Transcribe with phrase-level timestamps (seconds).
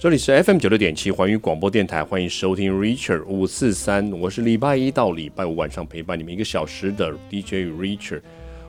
[0.00, 8.20] 这里是 FM 九六点七环宇广播电台，欢迎收听 Richard 五四三，我是礼拜一到礼拜五晚上陪伴你们一个小时的 DJ Richard。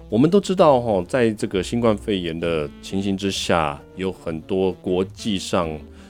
[0.10, 5.70] 我们都知道哈，在这个新冠肺炎的情形之下，有很多国际上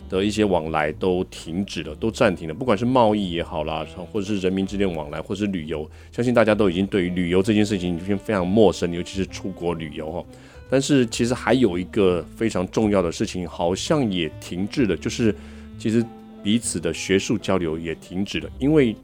[0.10, 10.26] 的一些往来都停止了，都暂停了，不管是贸易也好啦，或者是人民之间往来，或者是旅游，相信大家都已经对于旅游这件事情已经非常陌生，尤其是出国旅游哈。
[10.70, 15.34] 但是其实还有一个非常重要的事情，好像也停滞了，就是
[15.80, 16.06] 其实
[16.44, 18.96] 彼此的学术交流也停止了，因为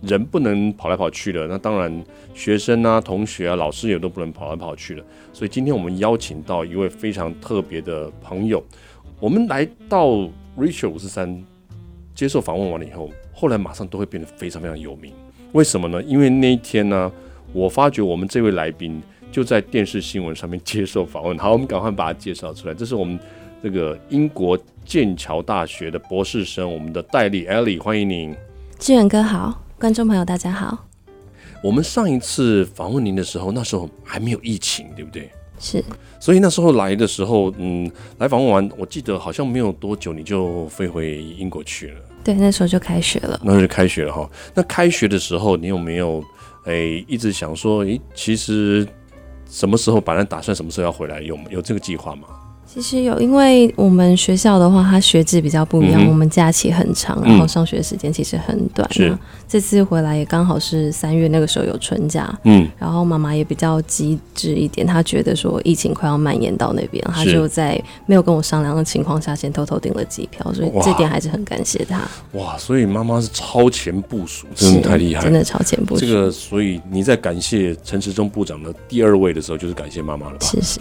[0.00, 5.04] 人不能跑来跑去了，那当然学生啊、同学啊、老师也都不能跑来跑去了。
[5.34, 8.64] 所以今天我们邀请到一位非常特别的朋友，
[9.20, 10.08] 我们来到
[10.58, 11.44] Richard 五四三
[12.14, 15.12] 接受访问完了以后，后来马上都会变得非常非常有名。
[15.52, 16.02] 为什么呢？
[16.04, 17.12] 因为那一天呢，
[17.52, 19.02] 我发觉我们这位来宾。
[19.32, 21.36] 就在电视新闻上面接受访问。
[21.40, 22.74] 好，我们赶快把它介绍出来。
[22.74, 23.18] 这是我们
[23.62, 28.36] 这个英国剑桥大学的博士生，我们的戴丽 Ellie，欢迎您。
[28.78, 30.86] 志远哥好，观众朋友大家好。
[31.62, 35.30] 我们上一次访问您的时候，那时候还没有疫情，对不对？
[35.58, 35.82] 是。
[36.20, 42.00] 所以那时候来的时候，嗯，来访问完，我记得好像没有多久你就飞回英国去了。
[42.22, 43.40] 对，那时候就开学了。
[43.42, 44.28] 那时候就开学了哈。
[44.54, 46.22] 那开学的时候，你有没有
[46.66, 48.86] 诶一直想说，诶，其实。
[49.52, 51.20] 什么时候本来打算什么时候要回来？
[51.20, 52.26] 有有这个计划吗？
[52.72, 58.90] 其实有，因为我们学校的话，它学制比较不一样，嗯、我们假期很长，然后上学时间其实很短。
[58.90, 72.00] 是、嗯，这次回来也刚好是三月那个时候有春假，嗯，然后妈妈也比较机智一点，她觉得说疫情快要蔓延到那边，她就在没有跟我商量的情况下，先偷偷订了机票，所以这点还是很感谢她。
[72.32, 76.00] 哇，所以妈妈是超前部署，真的太厉害，真的超前部署。
[76.00, 80.46] 这个，所以你在感谢陈时中部长的第二位的时候，就是感谢妈妈了吧？
[80.46, 80.80] 谢谢。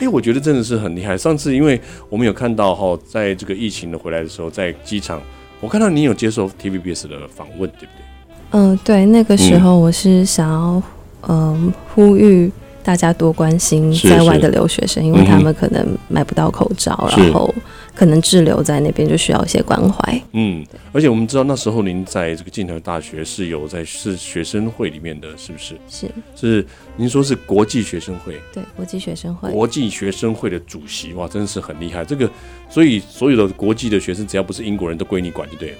[0.00, 1.16] 因为 我觉得真的是很厉害。
[1.16, 5.20] 上次因为我们有看到哈，在这个疫情的回来的时候，在机场，
[5.60, 8.04] 我看到你有接受 TVBS 的访问，对不对？
[8.52, 10.82] 嗯、呃，对，那个时候我是想要
[11.28, 12.50] 嗯、呃、呼吁
[12.82, 17.54] 大家多关心在外的留学生，是是因为他们可能买不到口罩，嗯、然后。
[17.94, 20.22] 可能滞留在那边就需要一些关怀。
[20.32, 25.76] 嗯，而且我们知道那时候您在这个剑桥大学是有在是学生会里面的是不是？
[25.88, 26.66] 是是，
[26.96, 28.40] 您说是国际学生会？
[28.52, 29.50] 对，国际学生会。
[29.50, 32.04] 国际学生会的主席哇，真的是很厉害。
[32.04, 32.28] 这个，
[32.68, 35.76] 所以所有的国际的学生只要不是英国人都归你管就对了。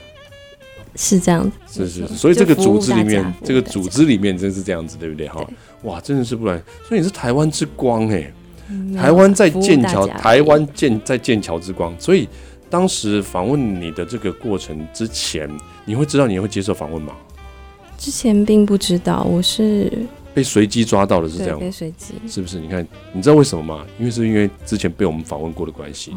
[0.96, 1.86] 是这样子。
[1.86, 5.26] 是是，所以这个组织里面，这个组织里面真是这样子，对不对？
[5.26, 5.44] 哈，
[5.82, 6.62] 哇，真的是不然。
[6.86, 8.32] 所以你是台湾之光哎。
[8.96, 11.94] 台湾在剑桥，台湾剑在剑桥之光。
[11.98, 12.28] 所以
[12.70, 15.48] 当时访问你的这个过程之前，
[15.84, 17.12] 你会知道你会接受访问吗？
[17.96, 19.90] 之前并不知道，我是
[20.34, 22.58] 被随机抓到的，是这样，被随机，是不是？
[22.58, 23.84] 你看，你知道为什么吗？
[23.98, 26.12] 因为是因为之前被我们访问过的关系，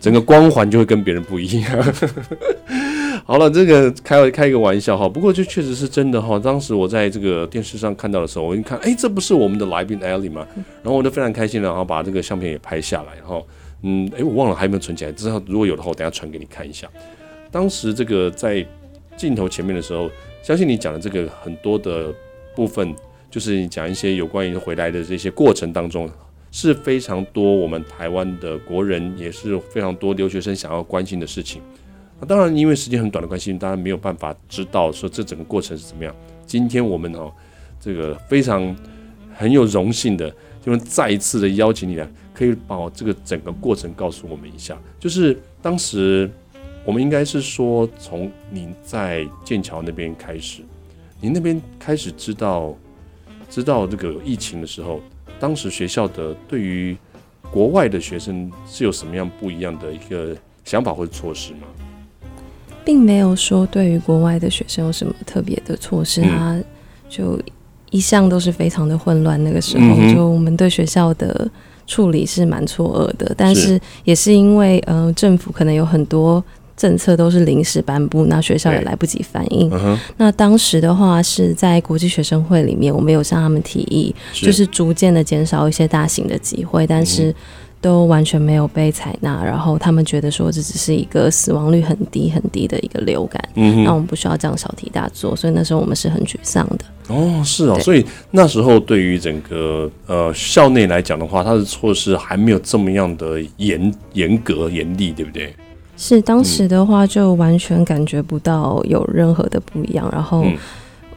[0.00, 1.94] 整个光环就会跟别人不一样。
[3.28, 6.38] 好了，这个开开一个玩笑哈，不过这确实是真的哈。
[6.38, 10.46] 当时我在这个电视上看到的时候，我一看，哎，这不是我们的来宾 Ellie 吗？
[10.54, 13.44] 然后我就非常开心了，然后把这个相片也拍下来，然后
[13.82, 16.88] 嗯，哎，我忘了还有没有存起来，之后如果有的话，我等下传给你看一下。
[17.50, 18.64] 当时这个在
[19.16, 20.08] 镜头前面的时候，
[20.40, 22.14] 相信你讲的这个很多的
[22.54, 22.94] 部分，
[23.28, 26.08] 就是你讲一些有关于回来的这些过程当中，
[26.52, 31.60] 是非常多我们台湾的国人，也是非常多留学生想要关心的事情。
[32.18, 36.14] 那当然，因为时间很短的关系，当然没有办法知道说这整个过程是怎么样。
[36.46, 37.30] 今天我们哦，
[37.78, 38.74] 这个非常
[39.34, 40.30] 很有荣幸的，
[40.64, 44.78] 就能再一次的邀请你来，可以把我这个整个过程告诉我们一下。
[44.98, 46.30] 就是当时
[46.84, 50.62] 我们应该是说，从您在剑桥那边开始，
[51.20, 52.74] 您那边开始知道
[53.50, 55.02] 知道这个疫情的时候，
[55.38, 56.96] 当时学校的对于
[57.50, 60.34] 国外的学生是有什么样不一样的一个
[60.64, 61.66] 想法或者措施吗？
[62.86, 66.56] 并没有说对于国外的学生有什么特别的措施，啊
[67.08, 67.36] 就
[67.90, 69.42] 一向都是非常的混乱。
[69.42, 71.50] 那个时候，就我们对学校的
[71.84, 76.42] 处理是蛮错愕的，但是也是因为呃政府可能有很多
[76.76, 79.68] 政策都是临时颁布，那学校也来不及反应。
[80.16, 87.34] 那当时的话是在国际学生会里面，我们有向他们提议，就是逐渐的减少一些大型的集会，但是。
[87.80, 96.84] 都完全没有被采纳，然后他们觉得说这只是一个死亡率很低很低的一个流感，嗯，那我们不需要这样小题大做，所以那时候我们是很沮丧的。
[97.08, 105.54] 哦，是哦，所以那时候对于整个呃校内来讲的话，它的措施还没有这么样的严严格严厉，对不对？
[105.96, 110.44] 是当时的话就完全感觉不到有任何的不一样，然后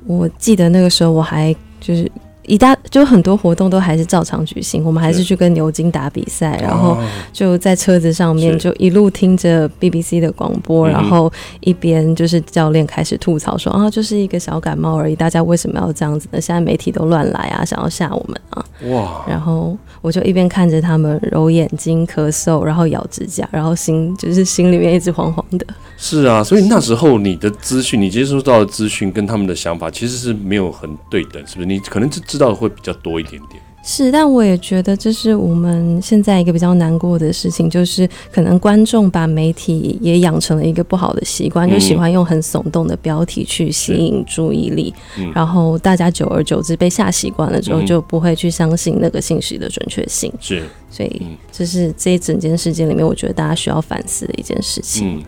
[0.06, 2.12] 我记得那个时候我还就是。
[2.50, 6.98] 一大就很多活动都还是照常举行，我们还是去跟牛津打比赛，然后
[7.32, 16.42] 就在车子上面就一路听着 BBC 的广播，然后一边就是教练开始吐槽说啊，就是一个小感冒而已，大家为什么要这样子呢？
[16.42, 18.66] 现在媒体都乱来啊，想要吓我们啊！
[18.90, 19.24] 哇！
[19.28, 25.68] 然后我就一边看着他们揉眼睛、咳嗽，然后咬指甲，然后心就是心里面一直慌慌的。
[25.98, 31.68] 是啊，所以那时候你的资讯，你接收到的资讯跟他们的想法其实是没有很对等，是不是？
[31.68, 33.62] 你可能就知道的会比较多一点点。
[33.82, 50.32] 是，但我也觉得这是我们现在一个比较难过的事情，就是可能观众把媒体也养成了一个不好的习惯，嗯、就喜欢用很耸动的标题去吸引注意力，嗯、然后大家久而久之被吓习惯了之后，就不会去相信那个信息的准确性。
[50.42, 55.20] 是，所以这是这一整件事件里面，我觉得大家需要反思的一件事情。
[55.20, 55.24] 嗯，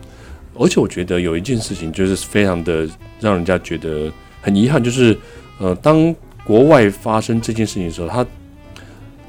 [0.58, 2.86] 而且我觉得有一件事情就是非常的
[3.18, 4.12] 让人家觉得
[4.42, 5.18] 很遗憾，就是
[5.58, 6.14] 呃，当
[6.44, 8.26] 国外发生这件事情的时候，他。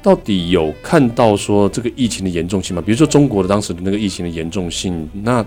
[0.02, 2.82] 到底有看到说这个疫情的严重性吗？
[2.84, 5.42] 比如说中国的当时的那个疫情的严重性，那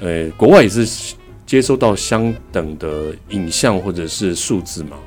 [0.00, 1.14] 呃，国外也是
[1.46, 4.98] 接收到相等的影像或者是数字吗？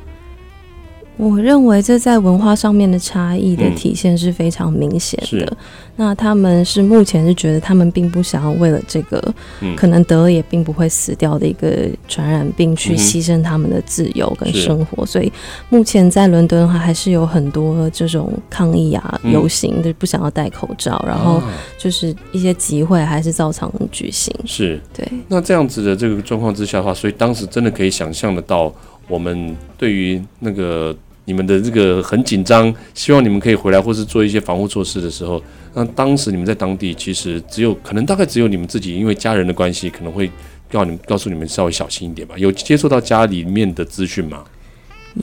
[1.20, 5.46] 我认为这在文化上面的差异的体现是非常明显的。
[5.46, 5.58] 嗯、
[5.98, 9.22] 那他们是目前是觉得他们并不想要为了这个、
[9.60, 15.30] 嗯、可能得了也并不会死掉的一个传染病去牺牲他们的自由跟生活，嗯、所以
[15.68, 21.44] 目前在伦敦的话还是有很多这种抗议啊、游行，就不想要戴口罩，然后
[21.78, 24.34] 就是一些集会还是照常举行。
[24.46, 25.06] 是对。
[25.28, 28.74] 那这样子的这个状况之下的话，所以当时真的可以想象得到，
[29.10, 30.96] 我们对于那个。
[31.30, 35.40] 你们的这个很紧张，希望你们可以回来，或是做一些防护措施的时候，
[35.76, 40.28] 那当时你们在当地其实只有可能大概只有你们自己，因为家人的关系，可能会
[40.72, 42.34] 告你们告诉你们稍微小心一点吧。
[42.36, 44.44] 有接触到家里面的资讯吗？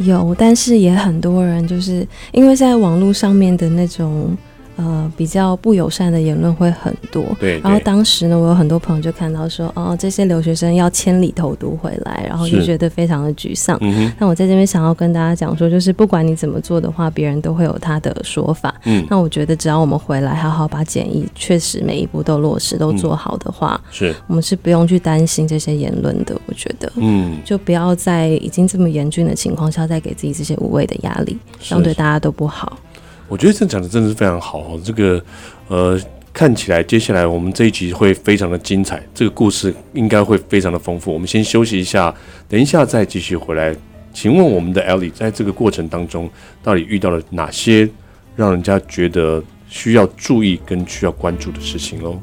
[0.05, 4.37] 有，但是也很多人就是因为在网络上面的那种。
[4.77, 7.25] 呃，比较不友善的言论会很多。
[7.41, 7.61] 对，对。
[7.61, 13.79] 然后当时呢，我有很多朋友就看到说，哦，这些留学生要千里投毒回来，然后就觉得非常的沮丧。
[13.81, 14.13] 嗯。
[14.19, 18.75] 那我在这边想要跟大家讲说，就是不管你怎么做的话，别人都会有他的说法。
[18.85, 19.07] 嗯。
[19.09, 26.39] 那我觉得只要我们回来好好把检疫确实每一步都落实都做好的话，嗯、是我们是不用去担心这些言论的。
[26.47, 32.79] 我觉得，嗯，就不要在已经这么严峻的情况下再给自己这些无谓的压力，这样对大家都不好。
[33.29, 35.23] 我觉得这讲的真的是非常好哦，这个
[35.69, 36.01] 呃
[36.33, 41.13] 看起来接下来我们这一集会非常的精彩，这个故事应该会非常的丰富。
[41.13, 42.15] 我们先休息一下，
[42.49, 43.75] 等一下再继续回来。
[44.13, 46.31] 请问我们的 Ellie 在这个过程当中
[46.63, 47.89] 到底遇到了哪些
[48.35, 52.19] 让人家觉得需要注意跟需要关注的事情喽？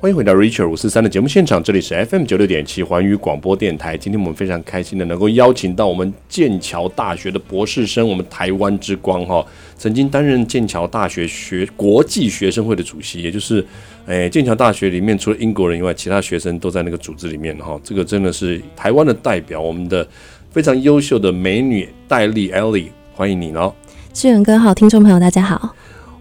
[0.00, 3.98] 欢迎回到 Richard 五四三的节目现场，这里是 FM 九六点七环宇广播电台。
[3.98, 9.44] 今天我们非常开心的能够邀请到我们剑桥大学的博士生，我们台湾之光哈，
[9.76, 13.62] 曾经担任剑桥大学学国际学生会的主席，也就是，
[14.06, 17.78] 诶，剑桥大学里面除了英国人以外，其他学生都在那个组织里面哈。
[17.84, 20.08] 这个真的是台湾的代表，我们的
[20.50, 23.70] 非常优秀的美女戴丽 Ellie，欢迎你哦。
[24.14, 25.76] 志远哥好，听众朋友大家好。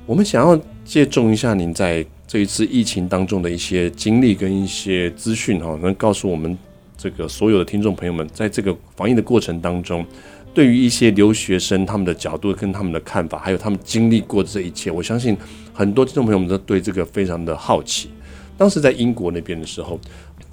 [0.06, 0.60] 我们想要
[0.90, 2.04] 借重一下您在。
[2.26, 6.56] 这一次疫情当中的一些经历跟一些资讯哈，能告诉我们
[6.96, 10.06] 这个所有的听众朋友们，在这个防疫的过程当中，
[10.54, 15.36] 对于一些留学生他们的角度跟他们的看法，还有他们经历过这一切，我相信
[15.74, 18.10] 很多听众朋友们都对这个非常的好奇。
[18.56, 20.00] 当时在英国那边的时候，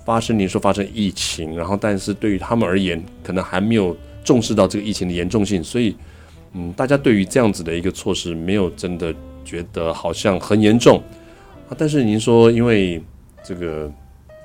[0.06, 5.94] 发生您说发生疫情，然后但是对于他们而言，可能还没有重视到这个疫情的严重性，所以
[6.54, 9.14] 嗯，大家对于这样子的一个措施，没有真的
[9.46, 11.02] 觉得好像很严重。
[11.68, 13.02] 啊，但是您说，因为
[13.42, 13.90] 这个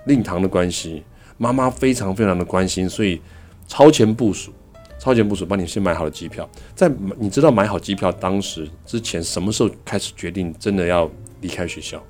[0.06, 1.04] 令堂的关系，
[1.38, 3.20] 妈妈非常非常的关心，所以
[3.68, 4.54] 超前部署，
[4.98, 6.50] 超前部署，帮你先买好了机票。
[6.74, 11.10] 在你知道买好机票当时之前，什么时候开始决定真的要
[11.42, 12.02] 离开学校？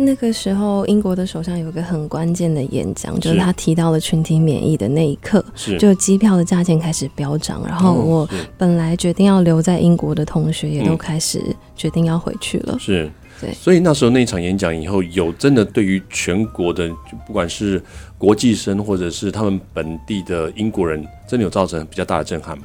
[0.00, 11.42] 那个时候，英国的首相有一个很关键的演讲，就是他提到了群体免疫的那一刻，是就机票的价钱开始飙涨，然后我本来决定要留在英国的同学也都开始
[11.74, 12.76] 决定要回去了。
[12.78, 13.10] 是。
[13.40, 16.88] 对，所以那时候那一场演讲以后，有真的对于全国的，
[17.24, 17.80] 不管是
[18.16, 22.64] 国际生或者是他们本地的英国人，真的有造成比较大的震撼吗？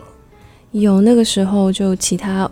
[0.72, 2.50] 有，那个时候就其他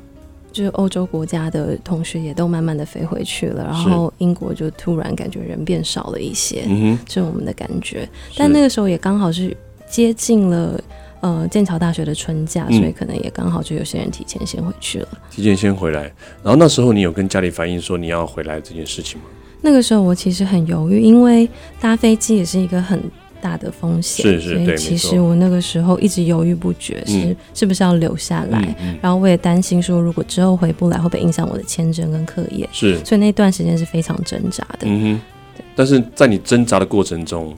[0.52, 8.08] 就是欧洲国家的同学也都慢慢的飞回去了，然后英国就突然感觉人变少了一些，嗯哼，这是我们的感觉。
[8.38, 9.56] 但那个时候也刚好是。
[9.90, 10.82] 接近了
[11.20, 15.08] 呃剑桥大学的春假，所以可能也刚好就有些人提前先回去了。
[15.30, 16.04] 提前先回来，
[16.42, 19.26] 然后那时候你有跟家里反映说你要回来这件事情吗？
[19.60, 21.50] 那个时候我其实很犹豫，因为
[21.82, 23.04] 搭飞机也是一个很
[23.42, 28.76] 大的风险，是是，对，其实我那个时候一直犹豫不决，是、嗯、是不是要留下来。
[29.02, 32.70] 然后我也担心说，如果之后回不来，会不会影响我的签证跟课业？
[32.72, 34.82] 是，所以那段时间是非常挣扎的。
[34.84, 37.58] 嗯哼，但是在你挣扎的过程中，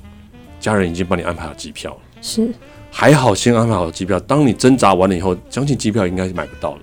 [0.60, 2.00] 家人已经帮你安排好机票了。
[2.22, 2.50] 是，
[2.90, 4.20] 还好先安排好机票。
[4.22, 6.82] 当你挣扎完了以后，相信机票应该是买不到了。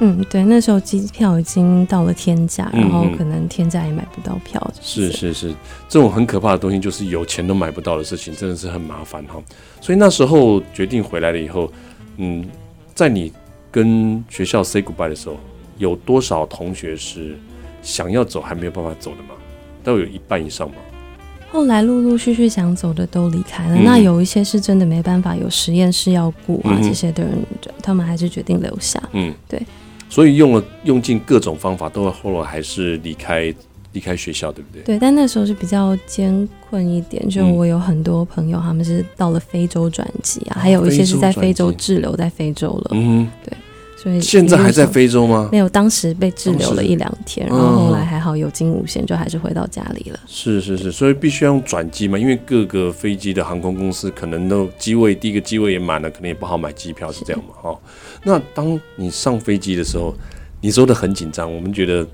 [0.00, 4.60] 嗯，对，那时候机票已经到了天价，然后可能天价也买不到票。
[4.66, 5.54] 嗯、是是是，
[5.88, 9.34] 这种很可怕的东西，就是有钱都买不到的事情，真的是很麻烦哈。
[9.80, 11.70] 所以那时候决定回来了以后，
[12.16, 12.48] 嗯，
[12.94, 13.30] 在你
[13.70, 15.36] 跟学校 say goodbye 的时候，
[15.76, 17.36] 有多少同学是
[17.82, 19.34] 想要走还没有办法走的吗？
[19.84, 20.76] 都有一半以上吗？
[21.52, 27.44] 后来陆陆续续想走的都离开了，嗯、那有一些是真的没办法，有实验室要顾啊，嗯、这些的人，
[27.82, 29.02] 他们还是决定留下。
[29.12, 29.60] 嗯，对。
[30.10, 33.54] 所以用了用尽各种方法，都后来还是离开
[33.92, 34.82] 离开学校，对不对？
[34.82, 37.26] 对，但那时候是比较艰困一点。
[37.28, 42.90] 就我有很多朋友，他们是到了非洲转机啊，还有一些是在非洲滞留在非洲了。
[42.92, 43.56] 嗯，对。
[44.02, 45.50] 所以现在还在非洲吗？
[45.52, 50.18] 没有，当时被滞留了一两天，然后后来还好有惊无险，就还是回到家里了。
[50.26, 57.54] 是是是，所以必须要用转机嘛，因为各个飞机的航空公司可能都机位第一个机位也满了，可能也不好买机票，是这样嘛？
[57.60, 57.78] 哈。
[58.24, 60.14] 那当你上飞机的时候，
[60.62, 62.06] 你说的很紧张，我们觉得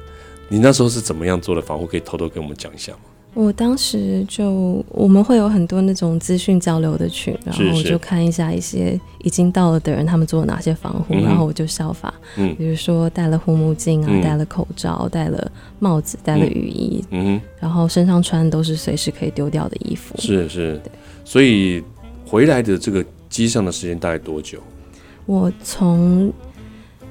[0.49, 1.87] 你那时候是怎么样做的防护？
[1.87, 2.99] 可以偷偷跟我们讲一下吗？
[3.37, 20.81] 我当时就我们会有很多那种资讯交流的群，然后我就看一下一些已经到了的人他们做了哪些防护，嗯、然后我就效法，嗯，比如说戴了护目镜啊，戴、嗯、了口罩，戴了帽子，戴了雨衣，嗯，然后身上穿的都是随时可以丢掉的衣服，是是，
[21.23, 21.85] 所以
[22.25, 24.59] 回来的这个机上的时间大概多久？
[25.27, 26.33] 我从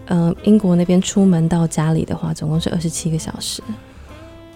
[0.07, 3.61] 呃英国那边出门到家里的话，总共是二十七个小时。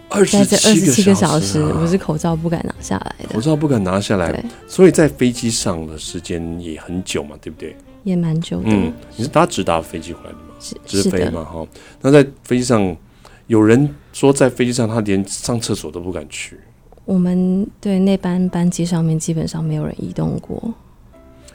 [0.09, 3.33] 二十七个小时，我是口罩不敢拿下来的。
[3.33, 7.75] 口罩不敢拿下来，所以在飞机上的时间也很久嘛，对不对？
[8.03, 8.65] 也蛮久的。
[8.67, 10.43] 嗯，你是搭直达飞机回来的吗？
[10.85, 11.67] 直飞嘛，哈。
[12.01, 12.95] 那在飞机上，
[13.47, 16.59] 有人说在飞机上他连上厕所都不敢去。
[17.05, 20.73] 我们对那班班机上面基本上没有人移动过，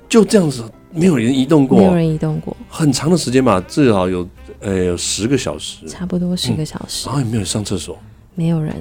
[0.08, 4.28] 就这样子，没有人移动过，没有人移动过，很长的时间吧，至少有
[4.61, 7.99] 呃有十个小时，差不多十个小时，然后也没有上厕所。
[8.35, 8.75] 没有人，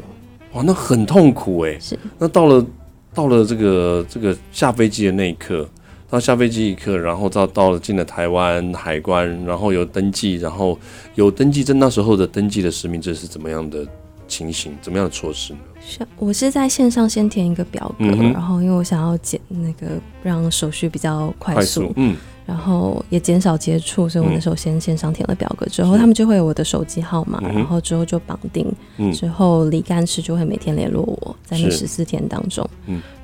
[0.54, 1.78] 哇，那很痛苦哎。
[1.80, 2.66] 是，那到了
[3.14, 5.68] 到了这个这个下飞机的那一刻，
[6.10, 10.78] 到下飞机一刻，然后到到了进了台湾海关，然后有登记，然后
[11.16, 13.86] 有登记证，那时候的登记的实名制是怎么样的
[14.28, 14.76] 情形？
[14.82, 15.60] 怎么样的措施呢？
[15.86, 22.16] 是，我是在线上先填一个表格，嗯、然后因为我想要简那个让手续比较快速，快速嗯。
[22.46, 28.70] 然后也减少接触，所以我那时候先线上填了表格，之后他们就会有我的手机号码，然后之后就绑定，
[29.14, 32.68] 之后李干事就会每天联络我，在那十四天当中，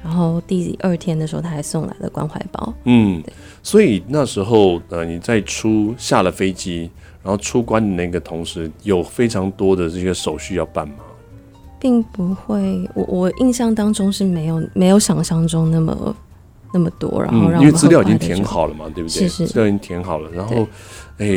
[0.01, 3.21] 然后第二天的时候他还送来了关怀包，嗯，
[3.61, 6.89] 所以那时候呃你在出下了飞机，
[7.21, 10.95] 然后出关的那个同时，有非常多的这些手续要办吗？
[11.77, 16.15] 并不会，我我印象当中是没有没有想象中那么。
[16.71, 19.27] 那么多，然后让、嗯、因为资料已经填好了嘛，对不对？
[19.27, 20.29] 是是，资料已经填好了。
[20.31, 20.67] 然后，
[21.17, 21.27] 哎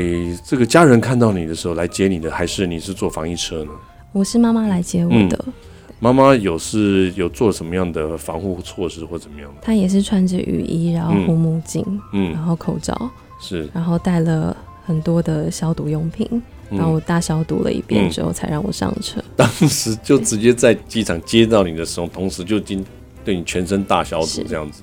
[0.44, 3.70] 这个家人看到你的时候来接你的，还是你是坐防疫车呢？
[4.12, 5.44] 我是妈妈来接我的。
[6.00, 9.60] 妈妈、嗯、有是有做什么样的防护措施或怎么样的？
[9.62, 13.10] 她也是穿着雨衣，然后护目镜，嗯，然后口罩
[13.40, 16.28] 是，然后带了很多的消毒用品，
[16.70, 19.20] 嗯、然后我大消毒了一遍之后才让我上车。
[19.20, 22.84] 嗯、当时就直接在机场接到你的时候，同时就经
[23.24, 24.82] 对你全身大消毒这样子。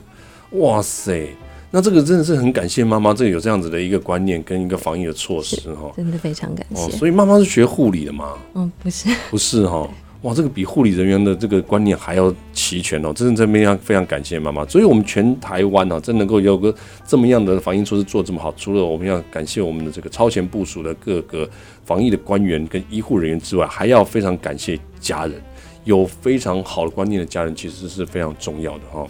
[0.51, 1.29] 哇塞，
[1.71, 6.81] 那这个真的是很感谢妈妈，这个有这样子的一个观念跟一个防疫的措施哈，真的非常感谢。
[6.81, 8.33] 哦，所以妈妈是学护理的吗？
[8.55, 9.87] 嗯，不是， 不是哈。
[10.23, 14.65] 哇，这个比护理人员的这个观念还要齐全哦，真的这边要非常感谢妈妈。
[14.65, 16.75] 所以我们全台湾啊，真能够有个
[17.07, 21.49] 这么样的防疫措施做这么好，除了我们要感谢我们的这个超前部署的各个
[21.85, 25.41] 防疫的官员跟医护人员之外，还要非常感谢家人，
[25.85, 29.07] 有非常好的观念的家人，其实是非常重要的哈。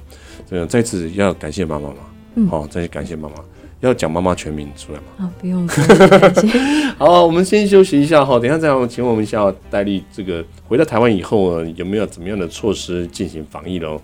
[0.50, 1.96] 对，再次要感谢妈妈嘛，
[2.36, 3.36] 嗯，好，再次感谢妈妈，
[3.82, 5.06] 要讲妈妈全名出来吗？
[5.20, 5.68] 啊，不用。
[6.98, 14.02] 好，我们先休息一下哈，等一下再请问一下戴丽，这个回到台湾以后呢，有没有怎么样的措施进行防疫喽？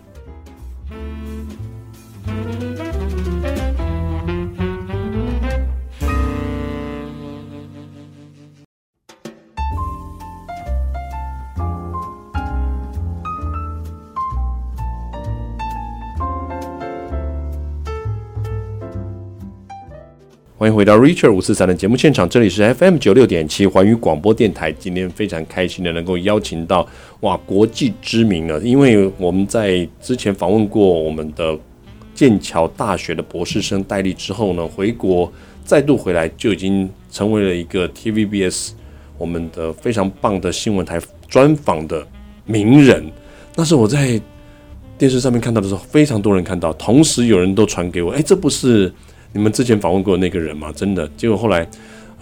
[20.66, 24.72] 欢迎回到 Richard 五四三的节目现场，这里是 FM 九六点七环宇广播电台。
[24.72, 26.88] 今天非常开心的能够邀请到
[27.20, 31.56] 哇国际知名的，因为我们在之前访问过我们的
[32.16, 35.32] 剑桥大学的博士生戴笠之后呢，回国
[35.64, 38.72] 再度回来就已经成为了一个 TVBS
[39.20, 42.04] 我们的非常棒的新闻台专访的
[42.48, 43.06] 名人。
[43.56, 44.20] 那是我在
[44.98, 48.92] 电视上面看到的时候，非常多人看到，同时有人都传给我，哎，这不是。
[49.36, 50.72] 你们之前访问过那个人吗？
[50.74, 51.68] 真的，结果后来，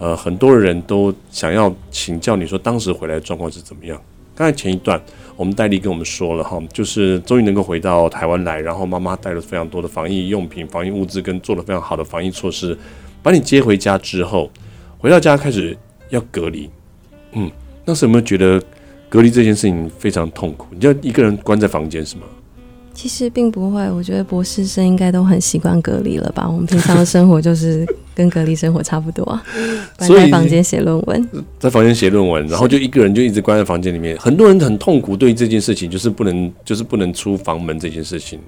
[0.00, 3.96] 呃，很多人都想要请教你说，当时回来的状况是怎么样？
[4.34, 5.00] 刚才前一段，
[5.36, 12.76] 我们戴立跟我们说了哈，就是终于能够回到台湾来，然后妈妈带了非常多的防疫用品、防疫物资，跟做了非常好的防疫措施，
[13.22, 14.50] 把你接回家之后，
[14.98, 15.78] 回到家开始
[16.08, 16.68] 要隔离。
[17.34, 17.48] 嗯，
[17.84, 18.60] 那时有没有觉得
[19.08, 20.66] 隔离这件事情非常痛苦？
[20.72, 22.24] 你就一个人关在房间是吗？
[22.94, 26.48] 其实并不会，我觉得博士生应该都很习惯隔离了吧？
[26.48, 27.84] 我们平常的生活就是
[28.14, 29.42] 跟隔离生活差不多啊，
[29.98, 34.16] 关在房间写论文，在房间写论文，然后就一个人就一直关在房间里面。
[34.18, 38.38] 很多人很痛苦，对于这件事情就是不能，就是不能出房门这件事情。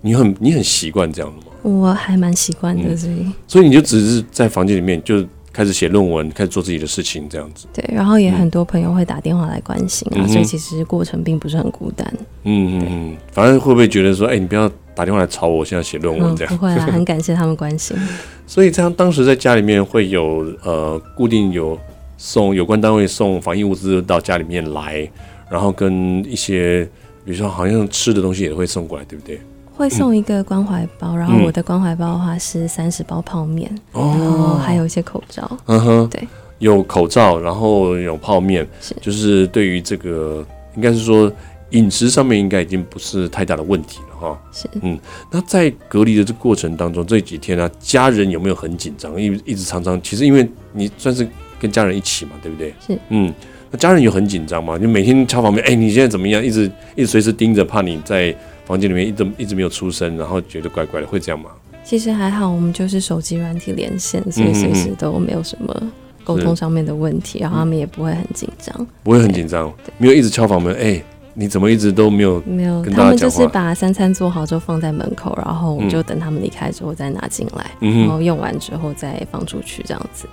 [0.00, 1.52] 你很你很习惯这样的吗？
[1.62, 5.24] 我还蛮习惯的，所以、嗯、所以你就只是在房间里面就。
[5.52, 7.66] 开始写论文，开始做自己的事情，这样子。
[7.72, 12.10] 对，然后也很多朋友会打电话来关心啊，嗯、所以其实过程并不是很孤单。
[12.44, 16.56] 嗯嗯嗯，反正会不会觉得说，哎、欸，你不要打电话来吵我，现在写论文这样、嗯？
[16.56, 17.96] 不会啦，很感谢他们关心。
[18.46, 21.78] 所以这样，当时在家里面会有呃固定有
[22.16, 25.08] 送有关单位送防疫物资到家里面来，
[25.50, 26.84] 然后跟一些
[27.24, 29.40] 比如说好像吃的东西也会送过来，对不对？
[29.74, 35.50] 会送一个关怀包，然后我的关怀包的话是三十包泡面，嗯、然后还有一些口罩。
[35.66, 40.44] 嗯哼，对，有口罩，然后有泡面，是就是对于这个
[40.76, 41.32] 应该是说
[41.70, 44.38] 饮食上面应该已经不是太大的问题了哈。
[44.52, 44.98] 是，嗯，
[45.30, 49.20] 那在隔离的这过程当中，这几天呢、啊，家人有没有很紧张？
[49.20, 51.26] 一一直常常，其实因为你算是
[51.58, 52.74] 跟家人一起嘛，对不对？
[52.86, 53.32] 是，嗯，
[53.70, 54.78] 那家人有很紧张吗？
[54.78, 56.44] 就每天敲房门，哎，你现在怎么样？
[56.44, 58.36] 一直一直随时盯着，怕你在。
[58.64, 61.50] 房间里面一直一直没有出声，然后觉得怪怪的，会这样吗？
[61.84, 72.84] 其实还好，我们就是手机软体连线，所以随时都没有什么沟通上面的问题，然后他们也不会很紧张，不会很紧张，没有一直敲房门，哎、欸，你怎么一直都没有没有？
[72.84, 80.28] 他们就是把三餐做好之后放在门口，然后我们就等他们离开之后再拿进来，然后用完之后再放出去，这样子。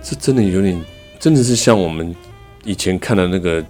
[0.00, 0.80] 这真的有点，
[1.18, 2.14] 真的是像我们
[2.64, 3.64] 以前看的那个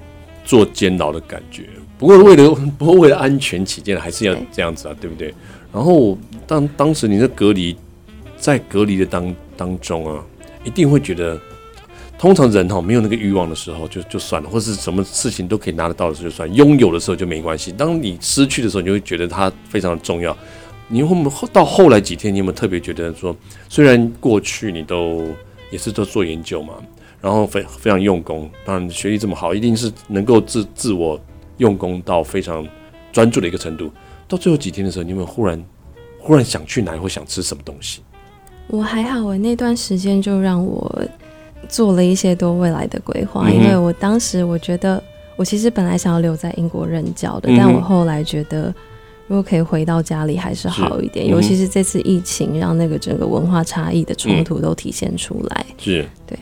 [0.45, 1.65] 做监牢的感觉。
[2.01, 5.35] 不过为了 不过为了安全起见，还是要这样子啊，对，对不对？
[5.71, 7.77] 然后当当时你在隔离，
[8.39, 10.25] 在隔离的当当中啊，
[10.65, 11.39] 一定会觉得，
[12.19, 17.71] 通常人哈没有那个欲望的时候就就算了，或是什么事情都可以拿得到的时候就算，拥有的时候就没关系。
[17.71, 20.35] 当你失去的时候，你就会觉得它非常的重要。
[20.89, 23.37] 你会到后来几天，你有没有特别觉得说，
[23.69, 25.29] 虽然过去你都
[25.71, 26.75] 也是都做研究嘛，
[27.21, 31.21] 然后非非常用功，当然学历这么好，一定是能够自自我。
[31.61, 32.67] 用功到非常
[33.13, 33.93] 专注的一个程度，
[34.27, 35.63] 到最后几天的时候，你有没有忽然
[36.19, 38.01] 忽然想去哪里或想吃什么东西？
[38.69, 41.05] 我还好，我那段时间就让我
[41.69, 45.03] 做了一些多未来的规划，嗯、因为我当时我觉得
[45.37, 48.75] 我其实本来想要留在英国任教的，嗯、但我后来觉得
[49.27, 55.67] 如果可以回到家里还是好一点，嗯、尤其是这次疫情让那个整个文化差异的冲突都体现出来。
[55.69, 56.39] 嗯、是，对，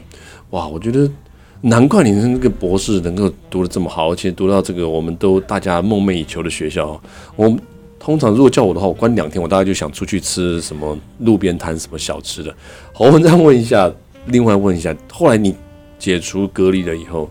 [0.51, 1.11] 哇，我觉得。
[1.61, 7.01] 难怪你的那个博士能够读得这么好，而且读到这个我们都大家梦寐以求的学校。
[7.35, 7.53] 我
[7.99, 12.55] 通常如果叫我的话，我关两天，我大概就想出去吃什么路边摊、什么小吃的。
[12.93, 13.91] 好，我们再问一下，
[14.27, 15.55] 另外问一下，后来你
[15.99, 17.29] 解除隔离了以后，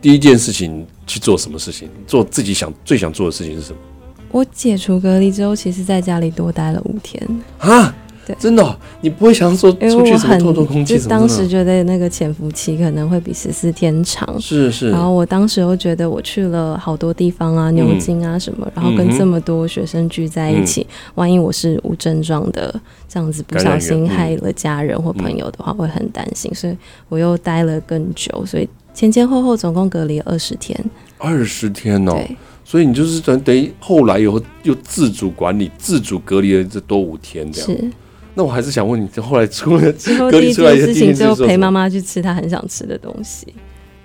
[0.00, 1.88] 第一件事情去做什么事情？
[2.06, 3.78] 做自己想最想做的事情是什么？
[4.30, 7.20] 我解除隔离之后，其实在家里多待了五天
[7.58, 7.96] 啊。
[8.38, 11.04] 真的、哦，你不会想说出去什么透透空气什么？
[11.04, 14.90] 就当时觉得那个潜伏期可能会比十四天长，是是。
[14.90, 22.72] 然后我当时又觉得我去了好多地方啊，牛津啊什么，嗯、然后跟这么多学生聚在一起，嗯、万一我是无症状的，
[23.08, 26.76] 这样子不小心害了家人或朋友的话，会很担心，所以
[27.08, 30.78] 我又待了更久，所以前前后后总共隔离了二十天。
[31.18, 37.70] 二十天哦，对，所以你就是等等于后来以后又自主管理、自主隔离了这多五天这样。
[37.70, 37.90] 是。
[38.40, 43.46] 那我还是想问你，后来出了之后，第一件事情之后陪妈妈去吃她很想吃的东西。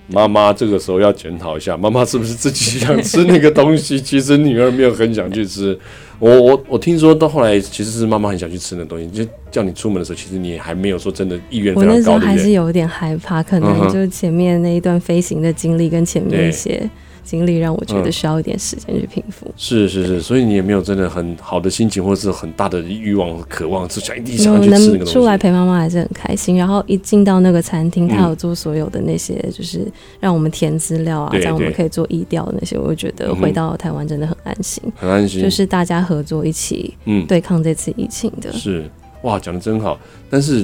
[0.08, 3.96] 妈妈这个时候要检讨一下，妈妈是不是自己想吃那个东西？
[4.02, 5.80] 其实女儿没有很想去吃。
[6.20, 11.94] 我我我听说到后来，其实是妈妈很想去吃那东西，就叫你出门的时候，其实你还没有说真的意愿非常高。
[11.94, 16.90] 我那时候还是有点害怕，可能就前面那一段飞行的经历跟前面一些。
[17.26, 19.52] 经历让我觉得需要一点时间去平复。
[19.58, 24.98] 是是是，所以你也没有真的很好的心情，或者是很大的欲望、渴望，是想一定想要去吃那个东西。
[24.98, 26.56] 能出来陪妈妈还是很开心。
[26.56, 29.86] 然后一进到那个餐厅，他有做所有的那些，就是
[30.20, 35.42] 让我们填资料啊，让我们可以做医调的那些，我就觉得回到台湾真的很安心，很安心。
[35.42, 38.54] 就是大家合作一起，嗯，对抗这次疫情的。
[38.54, 38.90] 是
[39.24, 40.00] 哇，讲的真好。
[40.30, 40.62] 但是，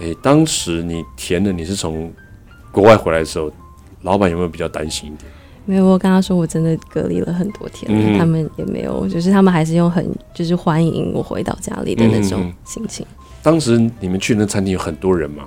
[0.00, 2.12] 哎、欸，当时你填的你是从
[2.72, 3.52] 国外回来的时候，
[4.02, 5.30] 老板有没有比较担心一点？
[5.64, 13.06] 没有，我跟他说我真的隔离了很多天，嗯、他们也没有，就是他们还是用很就是欢迎我回到家里的那种心情。
[13.10, 15.44] 嗯、当时你们去那餐厅有很多人吗？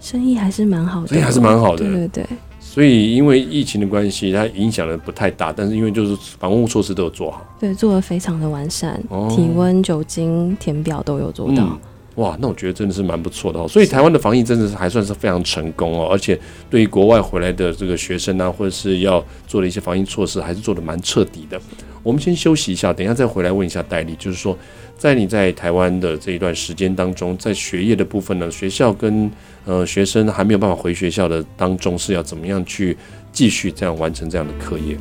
[0.00, 2.26] 生意还是蛮好的，生意还是蛮好的，对对对。
[2.60, 11.62] 所以因为疫情的关系，它影响的不太大，但是因为就是防护措施都有做好，对，做的非常的完善，哦、体温、酒精填表都有做到。
[11.62, 11.78] 嗯
[12.16, 13.66] 哇，那我觉得真的是蛮不错的哦。
[13.66, 16.38] 所以台湾的防疫真的是还算是非常成功哦，而且
[16.70, 21.60] 对于国外回来的这个学生啊，或者是要做的一些防疫措施，还是做的蛮彻底的。
[22.02, 24.56] 我们先休息一下，等一下再回来问一下戴丽，就是说，
[24.96, 29.30] 在你在台湾的这一段时间当中，在学业的部分呢，学校跟
[29.64, 32.96] 呃学生还没有办法回学校的当中，是要怎么样去
[33.32, 34.96] 继续这样完成这样的课业？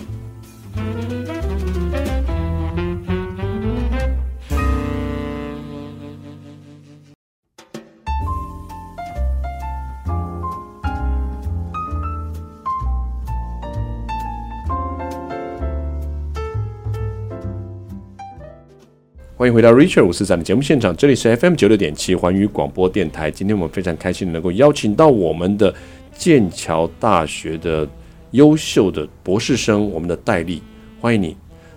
[19.44, 23.30] 欢迎回到 Richard 五四三的节目现场，这里是 FM 九六点七环宇广播电台。
[23.30, 25.76] 今天我们非常开心能够邀请到我们的
[26.14, 27.86] 剑桥大学的
[28.32, 30.64] 优秀的博士生，我们的戴立，
[31.02, 31.36] 欢迎你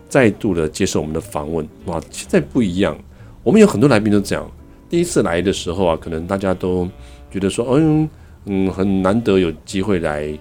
[0.09, 1.69] 再度的接受我们的访问。
[1.87, 2.97] 哇，现在不一样，
[3.43, 4.49] 我们有很多来宾都这样，
[4.89, 6.89] 第一次来的时候啊，可能大家都
[7.33, 8.09] 觉得说，嗯
[8.45, 10.33] 嗯，很难得有机会来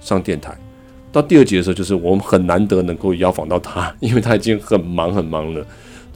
[0.00, 0.54] 上电台。
[1.10, 5.66] 到第二集的时候，就是我们很难得能够邀访到他，因为他已经很忙很忙了。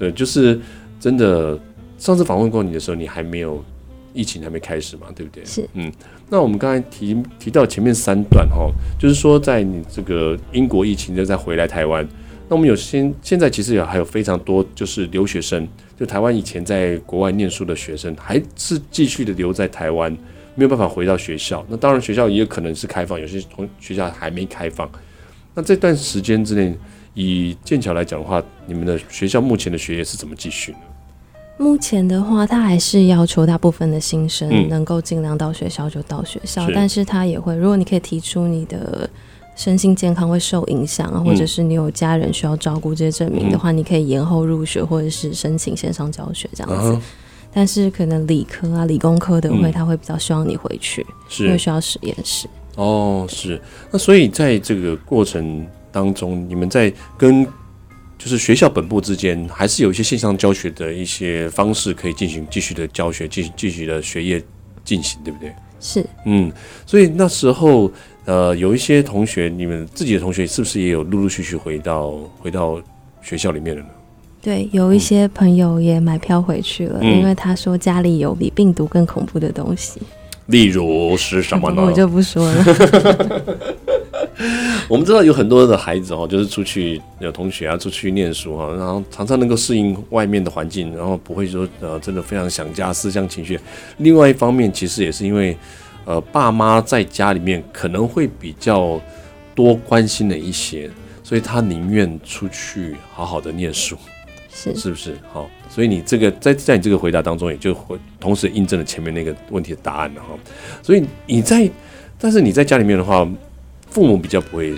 [0.02, 0.58] 对，就是
[0.98, 1.56] 真的。
[1.98, 3.64] 上次访问过你的时候，你还没有
[4.12, 5.44] 疫情还没开始嘛，对不对？
[5.44, 5.92] 是，嗯。
[6.28, 12.04] 那我们刚才提提到前面三段哈，就是说在你这个英国疫情就再回来台湾，
[12.48, 15.64] 那我们有现现在其实有还有非常多就是留学生，
[15.96, 20.10] 就台湾以前在国外念书的学生，还是继续的留在台湾，
[20.56, 21.64] 没有办法回到学校。
[21.68, 24.90] 那当然学校也有可能是开放，有些同学校还没开放。
[25.54, 26.76] 那这段时间之内。
[27.14, 30.78] 以剑桥来讲的话，你们的学校目前的学业是怎么继续呢？
[31.58, 39.08] 目前的话，他还是要求大部分的新生能够尽量到学校就到学校，嗯、但是他也会，如果你可以提出你的
[39.54, 46.92] 身心健康会受影响，啊、或者是你有家人需要照顾这些证明的话，嗯、你可以延后入学，或者是申请线上教学这样子。
[46.94, 47.02] 啊、
[47.52, 52.48] 但是可能理科啊、理工科的会，他会比较希望你回去，是因为需要实验室。
[52.76, 53.60] 哦，是。
[53.90, 55.64] 那所以在这个过程。
[55.92, 57.44] 当中，你们在跟
[58.18, 64.42] 就是学校本部之间，还是有一些线上教学的一些方式可以进行继续的教学，继续继续的学业
[64.84, 65.52] 进行，对不对？
[65.80, 66.50] 是，嗯，
[66.86, 67.90] 所以那时候，
[68.24, 72.80] 呃，有一些同学，你们自己的同学是不是也有陆陆续续回到回到
[73.20, 73.88] 学校里面了呢？
[74.40, 80.00] 对，有一些朋友也买票回去了，嗯、因为他说家里有比病毒更恐怖的东西。
[80.46, 81.82] 例如是什么呢？
[81.82, 82.64] 我就不说了。
[84.88, 93.58] 我们知道有很多的孩子哦，就是出去有同学啊，出去念书哈，然后常常能够适应外面的环境，然后不会说呃真的非常想家，思乡情绪。
[93.98, 95.56] 另外一方面，其实也是因为
[96.04, 99.00] 呃爸妈在家里面可能会比较
[99.54, 100.90] 多关心的一些，
[101.22, 103.96] 所以他宁愿出去好好的念书。
[104.54, 105.48] 是是不是好？
[105.70, 110.28] 所以你这个在在你这个回答当中，也就会同时印证了前面那个问题的答案了哈。
[110.82, 111.68] 所以你在，
[112.18, 113.26] 但是你在家里面的话，
[113.92, 114.74] 父母比较不会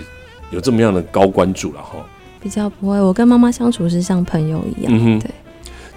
[0.51, 2.05] 有这么样的高关注了哈。
[2.41, 4.93] 比较不会，我跟妈妈相处是像朋友一样。
[4.93, 5.31] 嗯哼，对。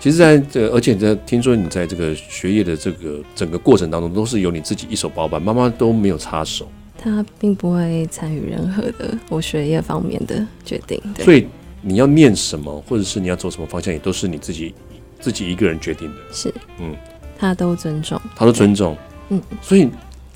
[0.01, 6.69] 其实在这个，而且在听说你在这个学业的这个整个过程当中，都是由你自己一手包办，妈妈都没有插手。
[6.97, 11.01] 她并不会参与任何的我学业方面的决定。
[11.15, 11.25] 对。
[11.25, 11.47] 所以。
[11.81, 14.75] 你要念什么，或者是你要走什么方向，也都是你自己
[15.21, 16.17] 自己一个人决定的。
[16.33, 16.93] 是，嗯，
[17.39, 18.97] 他都尊重，他都尊重，
[19.29, 19.41] 嗯。
[19.63, 19.89] 所以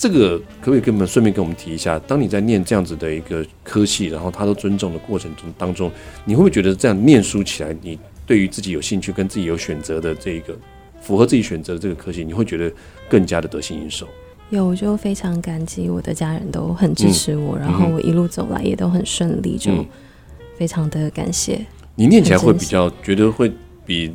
[0.02, 1.96] 这个可不可以跟我们顺便跟我们提一下？
[2.00, 5.88] 当你在念这样子的一个科系，然后他都尊重的过程中当中，
[6.24, 10.58] 你会不会觉得这样念书起来，你对于自己有兴趣、跟自己有选择的这一个
[11.00, 12.68] 符合自己选择的这个科系，你会觉得
[13.08, 14.08] 更加的得心应手？
[14.50, 19.70] 有，我就非常感激我的家人都很支持我，嗯、然后我一路走来也都很顺利，就。
[19.70, 19.86] 嗯
[20.54, 21.64] 非常的感谢。
[21.96, 23.50] 你念起来会比较觉得会
[23.84, 24.14] 比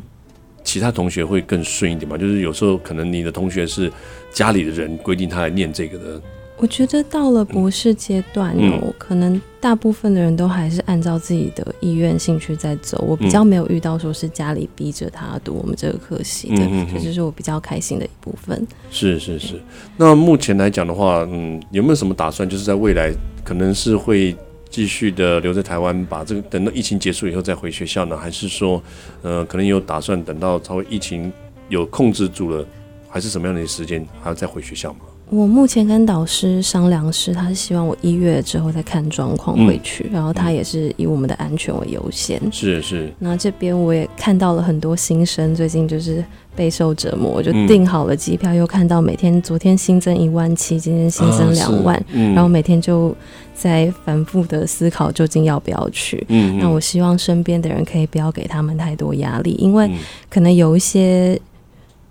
[0.68, 2.18] 其他同学会更顺一点吧？
[2.18, 3.90] 就是有时候可能你的同学是
[4.34, 6.22] 家里的人规定他来念这个的，
[6.58, 13.02] 我觉得到了博士阶段哦，嗯、可能大部分的人都还是按照自己的意愿、兴趣在走。
[13.08, 18.68] 我比较没有遇到说是家里逼着他读我们这个科系的，嗯、这就是我比较开心的一部分。
[18.92, 19.62] 是是是。
[19.96, 22.48] 那目前来讲的话，嗯，有没有什么打算？
[22.50, 23.10] 就是在未来
[23.42, 24.36] 可能是会
[24.78, 28.16] 继续的留在台湾，把这个等到疫情结束以后再回学校呢？
[28.16, 28.80] 还是说，
[29.24, 31.34] 呃，可能有打算等到稍微疫情
[31.68, 32.64] 有控制住了，
[33.10, 35.00] 还是什么样的时间还要再回学校吗？
[35.32, 42.40] 我目前跟导师商量是，他是希望我一月之后再看状况回去，嗯、然后他也是以我们的安全为优先。
[42.52, 43.12] 是是。
[43.18, 46.24] 那这边我也看到了很多新生，最近就是
[46.58, 53.16] 备受折磨，我就订好了机票，嗯、又看到每天昨天新增一万七，今天新增两万，啊嗯、然后每天就
[53.54, 56.26] 在反复的思考究竟要不要去。
[56.30, 56.58] 嗯。
[56.60, 59.90] 那我希望身边的人可以不要给他们太多压力，因为
[60.30, 61.40] 可能有一些。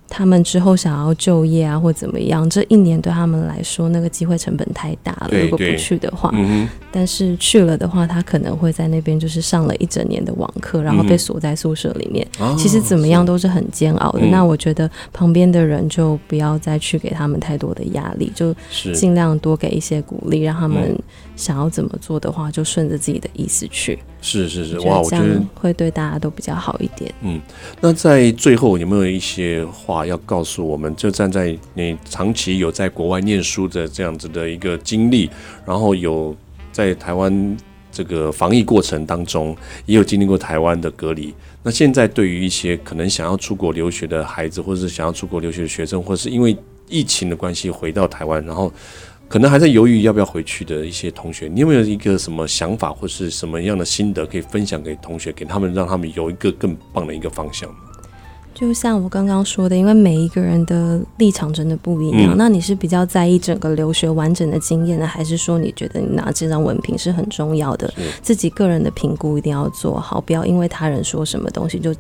[0.09, 2.49] 他们之后想要就业啊，或怎么样？
[2.49, 5.31] 这一年对他们来说，那个机会成本太大了。
[5.33, 12.27] 如果不去的话，嗯、但是去了的话，他可能会在那边就是上了一整年的网课，然后被锁在宿舍里面。
[12.41, 14.21] 嗯、其实怎么样都是很煎熬的。
[14.21, 18.55] 哦、那我觉得旁边的人就不要再去给他们太多的压力，就
[18.95, 20.97] 尽量多给一些鼓励，让他们
[21.37, 23.99] 想要怎么做的话，就顺着自己的意思去。
[24.23, 27.15] 是是是，哇，我觉得会对大家都比较好一点。
[27.21, 27.41] 嗯，
[27.81, 30.97] 那在最后有没有一些话要告诉我们？
[30.97, 35.31] 就站在你长期有在国外念书的这样子的一个经历，
[35.65, 36.35] 然后有
[36.73, 37.57] 在台湾
[37.93, 41.33] 这个防疫过程当中，也有经历过台湾的隔离。
[41.63, 46.57] 那现在对于一些可能想要出国留学的孩子，或者是想要出国留学的学生，或者是因为
[46.89, 48.73] 疫情的关系回到台湾，然后。
[49.29, 57.69] 可能还在犹豫要不要回去的一些同学，你有没有一个什么想法或是什么样的心得可以分享给同学，给他们，让他们有一个更棒的一个方向？
[58.55, 62.35] 就像我刚刚说的，因为每一个人的立场真的不一样。
[62.35, 67.93] 嗯、那你是比较在意整个留学完整的经验呢，还是说你觉得你拿这张文凭是很重要的？
[68.23, 71.95] 自己个人的评估一定要做好，不要因为他人说什么东西就。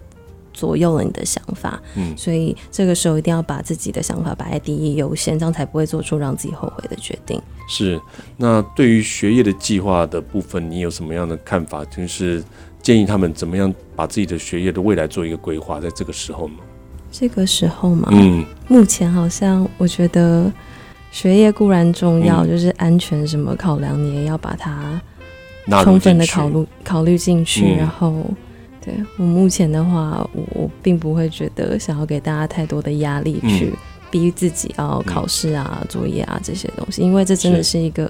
[0.56, 7.38] 左右了你的想法，嗯，所以这个时候一定要把自己的想法摆在第一优先，这样才不会做出让自己后悔的决定。
[7.68, 8.00] 是，
[8.38, 11.84] 那对于学业的计划的部分，你有什么样的看法？
[11.84, 12.42] 就是
[12.80, 16.56] 建议他们怎么样把自己的学业的未来做一个规划，在这个时候吗？
[17.12, 20.50] 这个时候嘛，嗯，目前好像我觉得
[21.10, 24.98] 学业固然重要，嗯，就是安全什么考量，你也要把它
[25.82, 28.24] 充分的考虑考虑进去，嗯，然后。
[28.86, 33.74] 对，我目前的话，我我并不会觉得想要给大家太多的压力，去
[34.10, 38.08] 逼自己要考试啊、嗯、作业啊这些东西，因为这真的是一个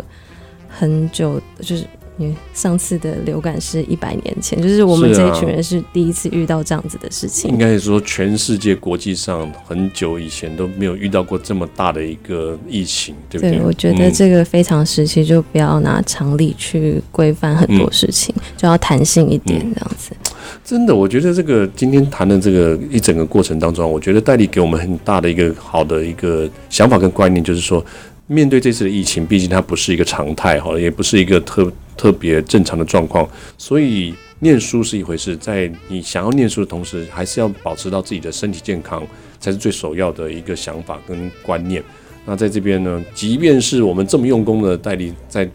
[0.68, 1.84] 很久，就是。
[2.18, 7.50] 因为上次的流感是一百年前，就是我们这一群人是第一次遇到这样子的事情。
[7.50, 13.56] 啊、应该是说，全世界国际上很久以前都没有遇到过这么大的一个疫情，对不对？
[13.56, 20.32] 对，我觉得这个非常时期，就不要拿常理去规范很多事情，嗯、就要弹性一点，这样子、嗯。
[20.64, 27.84] 真的，我觉得这个今天谈的这个一整个过程当中，我觉得戴笠给我们很大的一个好的一个想法跟观念，就是说。
[28.28, 39.06] 面对这次的疫情，毕竟它不是一个常态哈，也不是一个特特别正常的状况，所以念书是一回事，在你想要念书的同时，还是要保持到自己的身体健康，
[39.40, 41.82] 才是最首要的一个想法跟观念。
[42.24, 45.48] 那在这边呢，即便是我们这么用功的戴笠，在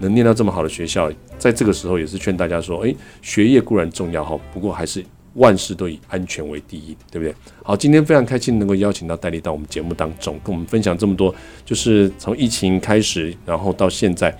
[0.00, 5.04] 能念到这么好的学校，在这个时候也是劝大家说，诶，学业固然重要哈，不过还是。
[5.36, 7.34] 万事都以安全为第一，对不对？
[7.62, 14.34] 好，今天非常开心能够邀请到戴笠到我们节目当中，跟我们分享这么多，就是从疫情开始，然后到现在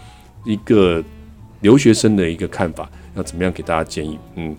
[0.46, 1.04] 一个
[1.66, 4.16] 留学生的一个看法，要怎么样给大家建议？
[4.36, 4.56] 嗯，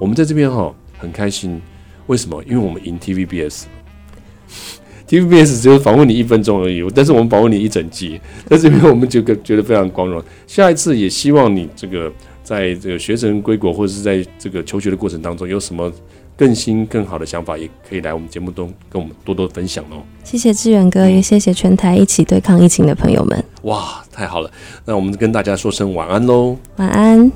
[0.00, 1.60] 我们在这边哈很开心，
[2.06, 2.42] 为什么？
[2.44, 10.24] 因为我们赢 TVBS，TVBS 只有访问你一分钟而已，但是我们访问你一整集，在这边我们就觉得非常光荣。
[10.46, 12.10] 下一次也希望你这个。
[12.46, 15.92] 在这个学成归国或者是在这个求学的过程当中，有什么
[16.36, 20.02] 更新更好的想法，也可以来我们节目中跟我们多多分享哦。
[20.22, 23.44] 谢谢志远哥，嗯、也谢谢全台一起对抗疫情的朋友们。
[23.62, 24.50] 哇，太好了！
[24.84, 26.56] 那我们跟大家说声晚安喽。
[26.76, 27.32] 晚安。